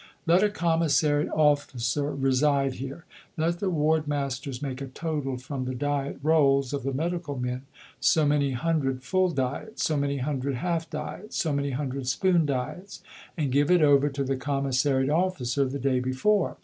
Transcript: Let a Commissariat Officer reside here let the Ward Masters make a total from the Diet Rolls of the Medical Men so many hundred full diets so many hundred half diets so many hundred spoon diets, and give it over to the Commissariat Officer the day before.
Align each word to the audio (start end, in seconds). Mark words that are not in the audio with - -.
Let 0.25 0.41
a 0.41 0.49
Commissariat 0.49 1.29
Officer 1.29 2.11
reside 2.11 2.73
here 2.73 3.05
let 3.37 3.59
the 3.59 3.69
Ward 3.69 4.07
Masters 4.07 4.59
make 4.59 4.81
a 4.81 4.87
total 4.87 5.37
from 5.37 5.65
the 5.65 5.75
Diet 5.75 6.17
Rolls 6.23 6.73
of 6.73 6.81
the 6.81 6.91
Medical 6.91 7.37
Men 7.37 7.67
so 7.99 8.25
many 8.25 8.49
hundred 8.53 9.03
full 9.03 9.29
diets 9.29 9.83
so 9.85 9.95
many 9.95 10.17
hundred 10.17 10.55
half 10.55 10.89
diets 10.89 11.37
so 11.37 11.53
many 11.53 11.69
hundred 11.69 12.07
spoon 12.07 12.47
diets, 12.47 13.03
and 13.37 13.51
give 13.51 13.69
it 13.69 13.83
over 13.83 14.09
to 14.09 14.23
the 14.23 14.37
Commissariat 14.37 15.11
Officer 15.11 15.65
the 15.65 15.77
day 15.77 15.99
before. 15.99 16.57